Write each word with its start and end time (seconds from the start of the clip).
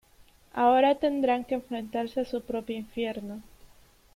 Ahora 0.61 0.91
tendrá 0.95 1.43
que 1.43 1.53
enfrentarse 1.53 2.21
a 2.21 2.25
su 2.25 2.41
propio 2.41 2.75
infierno. 2.75 3.43